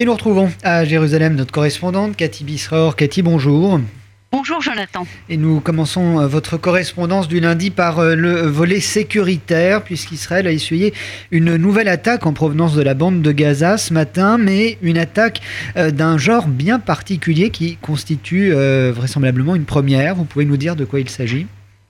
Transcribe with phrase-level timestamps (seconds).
[0.00, 2.94] Et nous retrouvons à Jérusalem notre correspondante Cathy Bisraor.
[2.94, 3.80] Cathy, bonjour.
[4.30, 5.04] Bonjour Jonathan.
[5.28, 10.52] Et nous commençons euh, votre correspondance du lundi par euh, le volet sécuritaire, puisqu'Israël a
[10.52, 10.94] essuyé
[11.32, 15.40] une nouvelle attaque en provenance de la bande de Gaza ce matin, mais une attaque
[15.76, 20.14] euh, d'un genre bien particulier qui constitue vraisemblablement une première.
[20.14, 21.48] Vous pouvez nous dire de quoi il s'agit?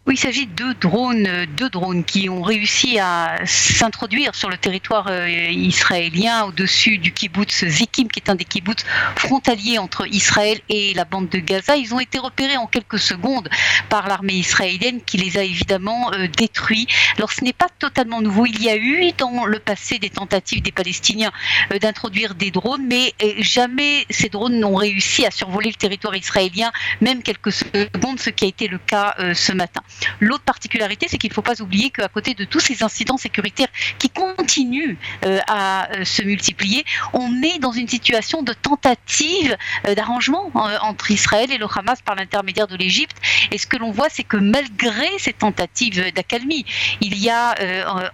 [0.09, 5.08] Oui, il s'agit de drones, deux drones qui ont réussi à s'introduire sur le territoire
[5.11, 8.86] euh, israélien au-dessus du kibbutz Zikim, qui est un des kibbutz
[9.16, 11.76] frontaliers entre Israël et la bande de Gaza.
[11.76, 13.50] Ils ont été repérés en quelques secondes
[13.90, 16.86] par l'armée israélienne qui les a évidemment euh, détruits.
[17.18, 18.46] Alors ce n'est pas totalement nouveau.
[18.46, 21.32] Il y a eu dans le passé des tentatives des Palestiniens
[21.70, 26.72] euh, d'introduire des drones, mais jamais ces drones n'ont réussi à survoler le territoire israélien,
[27.03, 29.82] même quelques secondes, ce qui a été le cas ce matin.
[30.20, 33.69] L'autre particularité, c'est qu'il ne faut pas oublier qu'à côté de tous ces incidents sécuritaires
[33.98, 39.94] qui continuent euh, à euh, se multiplier, on est dans une situation de tentative euh,
[39.94, 40.50] d'arrangement
[40.83, 43.17] entre Israël et le Hamas par l'intermédiaire de l'Égypte.
[43.50, 46.64] Et ce que l'on voit, c'est que malgré ces tentatives d'accalmie,
[47.01, 47.55] il y a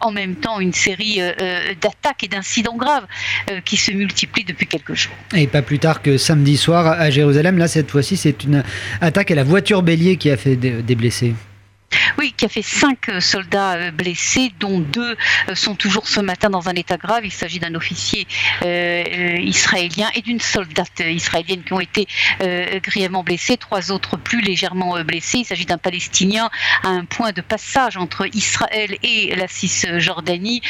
[0.01, 1.21] en même temps une série
[1.81, 3.07] d'attaques et d'incidents graves
[3.65, 5.15] qui se multiplient depuis quelques jours.
[5.35, 8.63] Et pas plus tard que samedi soir à Jérusalem, là cette fois-ci, c'est une
[9.01, 11.35] attaque à la voiture bélier qui a fait des blessés.
[12.19, 15.17] Oui, qui a fait cinq euh, soldats euh, blessés, dont deux
[15.49, 17.25] euh, sont toujours ce matin dans un état grave.
[17.25, 18.27] Il s'agit d'un officier
[18.63, 22.07] israélien et d'une soldate israélienne qui ont été
[22.83, 23.57] grièvement blessés.
[23.57, 25.39] Trois autres plus légèrement blessés.
[25.39, 26.51] Il s'agit d'un Palestinien
[26.83, 30.63] à un point de passage entre Israël et la Cisjordanie,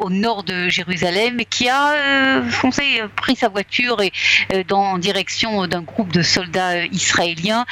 [0.00, 4.12] au nord de Jérusalem, qui a foncé, pris sa voiture et
[4.64, 7.64] dans en direction d'un groupe de soldats israéliens.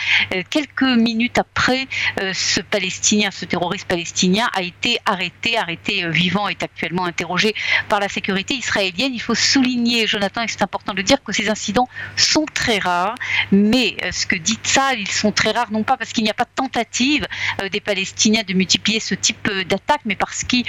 [0.50, 1.86] quelques minutes après,
[2.33, 2.92] ce Palestinien
[3.31, 7.55] ce terroriste palestinien, a été arrêté, arrêté euh, vivant, est actuellement interrogé
[7.89, 9.12] par la sécurité israélienne.
[9.15, 13.15] Il faut souligner, Jonathan, et c'est important de dire que ces incidents sont très rares,
[13.51, 16.31] mais euh, ce que dit ça, ils sont très rares, non pas parce qu'il n'y
[16.31, 17.27] a pas de tentative
[17.63, 20.64] euh, des Palestiniens de multiplier ce type d'attaque, mais parce qu'il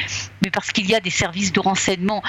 [0.90, 2.24] y a des services de renseignement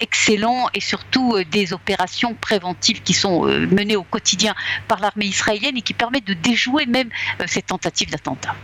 [0.00, 4.54] excellents et surtout des opérations préventives qui sont menées au quotidien
[4.86, 7.10] par l'armée israélienne et qui permettent de déjouer même
[7.46, 8.54] ces tentatives d'attentat.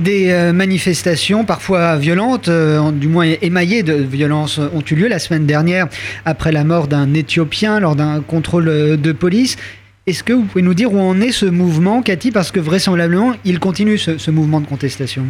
[0.00, 5.18] Des euh, manifestations parfois violentes, euh, du moins émaillées de violence, ont eu lieu la
[5.18, 5.88] semaine dernière
[6.24, 9.56] après la mort d'un Éthiopien lors d'un contrôle euh, de police.
[10.06, 12.32] Est-ce que vous pouvez nous dire où en est ce mouvement, Cathy?
[12.32, 15.24] Parce que vraisemblablement, il continue ce, ce mouvement de contestation.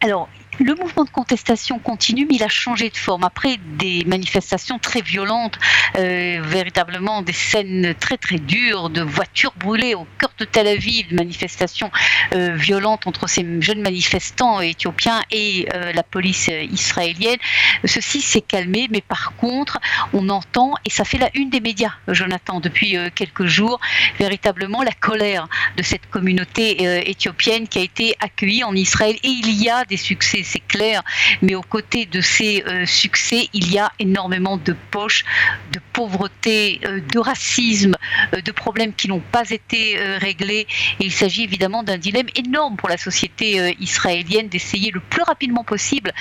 [0.00, 0.28] Alors,
[0.62, 3.24] le mouvement de contestation continue, mais il a changé de forme.
[3.24, 5.58] Après des manifestations très violentes,
[5.96, 11.12] euh, véritablement des scènes très très dures de voitures brûlées au cœur de Tel Aviv,
[11.12, 11.90] manifestations
[12.34, 17.38] euh, violentes entre ces jeunes manifestants éthiopiens et euh, la police israélienne.
[17.84, 19.80] Ceci s'est calmé, mais par contre,
[20.12, 23.80] on entend, et ça fait la une des médias, Jonathan, depuis quelques jours,
[24.18, 29.16] véritablement la colère de cette communauté éthiopienne qui a été accueillie en Israël.
[29.22, 31.02] Et il y a des succès c'est clair,
[31.40, 35.24] mais aux côtés de ces euh, succès, il y a énormément de poches,
[35.72, 37.96] de pauvreté, euh, de racisme,
[38.34, 40.66] euh, de problèmes qui n'ont pas été réglés.
[41.00, 46.12] Il s'agit évidemment d'un dilemme énorme pour la société israélienne d'essayer le plus rapidement possible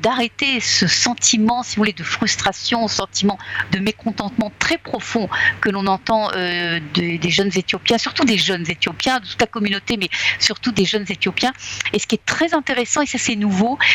[0.00, 3.38] d'arrêter ce sentiment, si vous voulez, de frustration, sentiment
[3.72, 5.28] de mécontentement très profond
[5.60, 6.30] que l'on entend
[6.94, 10.08] des jeunes Éthiopiens, surtout des jeunes Éthiopiens, de toute la communauté, mais
[10.38, 11.52] surtout des jeunes Éthiopiens.
[11.92, 13.53] Et ce qui est très intéressant, et ça c'est nouveau,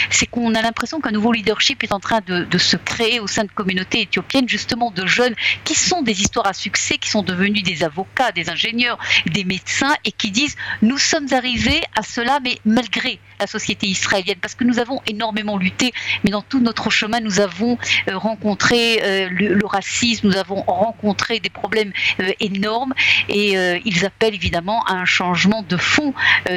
[0.10, 3.44] c'est qu'on a l'impression qu'un nouveau leadership est en train de, se créer au sein
[3.44, 7.64] de communautés éthiopiennes, justement de jeunes qui sont des histoires à succès, qui sont devenus
[7.64, 12.60] des avocats, des ingénieurs, des médecins, et qui disent nous sommes arrivés à cela, mais
[12.66, 15.94] malgré la société israélienne, parce que nous avons énormément lutté,
[16.24, 17.78] mais dans tout notre chemin, nous avons
[18.10, 22.94] euh, rencontré euh, le, racisme, nous avons rencontré des problèmes euh, énormes,
[23.30, 23.56] et
[23.86, 26.14] ils appellent évidemment à un changement de fond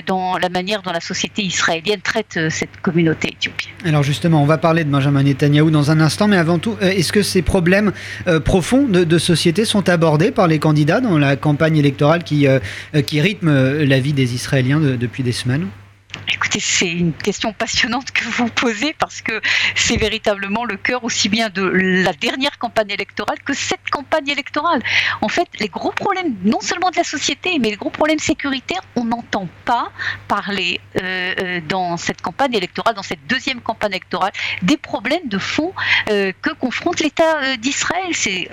[0.07, 2.92] dans la manière dont la société israélienne traite cette communauté
[3.85, 6.91] Alors justement, on va parler de Benjamin Netanyahou dans un instant, mais avant tout, euh,
[6.91, 7.93] est-ce que ces problèmes
[8.27, 12.59] euh, profonds de, société sont abordés par les candidats dans la campagne électorale qui, euh,
[13.07, 15.67] qui rythme la vie des Israéliens depuis des semaines?
[16.29, 19.41] Écoutez, c'est une question passionnante que vous posez parce que
[19.75, 24.83] c'est véritablement le cœur aussi bien de la dernière campagne électorale que cette campagne électorale.
[25.21, 28.81] En fait, les gros problèmes, non seulement de la société, mais les gros problèmes sécuritaires,
[28.97, 29.91] on n'entend pas
[30.29, 34.33] parler euh, euh, dans cette campagne électorale, dans cette deuxième campagne électorale,
[34.63, 35.73] des problèmes de fond
[36.11, 38.11] euh, que confronte l'État d'Israël.
[38.13, 38.49] C'est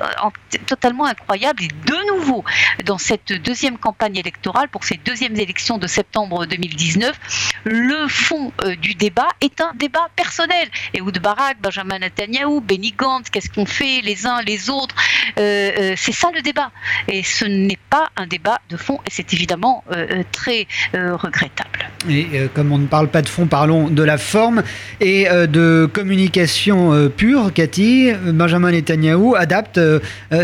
[0.65, 1.63] totalement incroyable.
[1.63, 2.43] Et de nouveau,
[2.85, 7.19] dans cette deuxième campagne électorale, pour ces deuxièmes élections de septembre 2019,
[7.63, 8.51] le fond
[8.81, 10.67] du débat est un débat personnel.
[10.93, 14.95] Et de Barak, Benjamin Netanyahu, Benny Gantz, qu'est-ce qu'on fait les uns les autres
[15.35, 16.71] C'est ça le débat.
[17.07, 19.83] Et ce n'est pas un débat de fond et c'est évidemment
[20.31, 21.89] très regrettable.
[22.09, 24.63] Et comme on ne parle pas de fond, parlons de la forme
[25.01, 27.51] et de communication pure.
[27.53, 29.79] Cathy, Benjamin Netanyahu adapte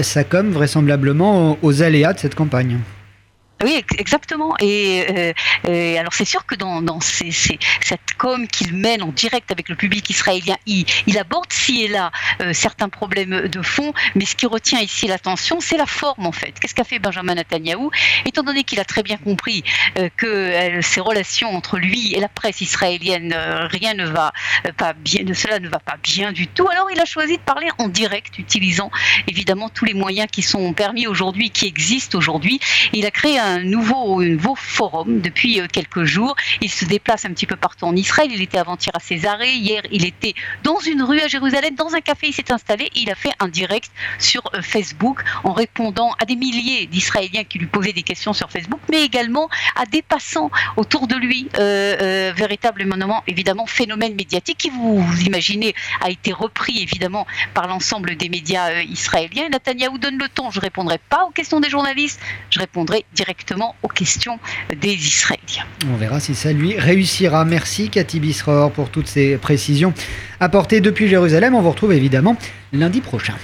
[0.01, 2.80] sa com vraisemblablement aux aléas de cette campagne.
[3.63, 4.54] Oui, exactement.
[4.60, 5.34] Et,
[5.68, 10.10] euh, alors c'est sûr que dans, cette com qu'il mène en direct avec le public
[10.10, 10.86] israélien, il,
[11.18, 12.12] aborde ci et là
[12.42, 16.34] euh, certains problèmes de fond, mais ce qui retient ici l'attention, c'est la forme en
[16.34, 16.54] fait.
[16.60, 17.90] Qu'est-ce qu'a fait Benjamin Netanyahu?
[18.25, 19.63] Étant donné qu'il a très bien compris
[19.98, 23.34] euh, que ces relations entre lui et la presse israélienne,
[23.72, 24.34] rien ne va
[24.78, 26.68] pas bien, cela ne va pas bien du tout.
[26.68, 28.92] Alors il a choisi de parler en direct, utilisant
[29.28, 32.60] évidemment tous les moyens qui sont permis aujourd'hui, qui existent aujourd'hui.
[32.92, 36.36] Il a créé un nouveau, nouveau forum depuis euh, quelques jours.
[36.62, 38.30] Il se déplace un petit peu partout en Israël.
[38.31, 39.53] Il était avant-hier à Césarée.
[39.53, 40.33] Hier, il était
[40.63, 42.27] dans une rue à Jérusalem, dans un café.
[42.27, 42.89] Il s'est installé.
[42.95, 47.59] Il a fait un direct sur euh, Facebook en répondant à des milliers d'Israéliens qui
[47.59, 51.50] lui posaient des questions sur Facebook, mais également à des passants autour de lui.
[51.57, 58.30] Euh, véritablement, évidemment, phénomène médiatique qui, vous, imaginez, a été repris évidemment par l'ensemble des
[58.30, 59.50] médias israéliens.
[59.50, 60.51] Netanyahou donne le ton.
[60.51, 62.19] Je répondrai pas aux questions des journalistes.
[62.50, 63.06] Je répondrai
[63.96, 64.40] questions
[64.80, 65.66] des Israéliens.
[65.92, 67.46] On verra si ça lui réussira.
[67.46, 69.94] Merci Cathy Bisror pour toutes ces précisions
[70.40, 71.56] apportées depuis Jérusalem.
[71.56, 72.36] On vous retrouve évidemment
[72.74, 73.36] lundi prochain.